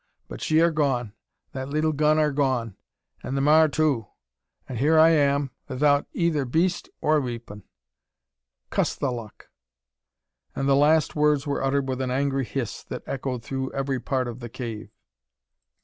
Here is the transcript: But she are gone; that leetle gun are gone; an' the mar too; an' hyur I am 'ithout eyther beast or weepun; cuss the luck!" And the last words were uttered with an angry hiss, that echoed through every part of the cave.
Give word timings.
But 0.27 0.41
she 0.41 0.59
are 0.61 0.71
gone; 0.71 1.13
that 1.51 1.69
leetle 1.69 1.91
gun 1.91 2.17
are 2.17 2.31
gone; 2.31 2.75
an' 3.21 3.35
the 3.35 3.41
mar 3.41 3.67
too; 3.67 4.07
an' 4.67 4.77
hyur 4.77 4.97
I 4.97 5.09
am 5.09 5.51
'ithout 5.69 6.07
eyther 6.17 6.43
beast 6.43 6.89
or 7.01 7.21
weepun; 7.21 7.61
cuss 8.71 8.95
the 8.95 9.11
luck!" 9.11 9.51
And 10.55 10.67
the 10.67 10.75
last 10.75 11.15
words 11.15 11.45
were 11.45 11.63
uttered 11.63 11.87
with 11.87 12.01
an 12.01 12.09
angry 12.09 12.45
hiss, 12.45 12.83
that 12.85 13.03
echoed 13.05 13.43
through 13.43 13.71
every 13.73 13.99
part 13.99 14.27
of 14.27 14.39
the 14.39 14.49
cave. 14.49 14.89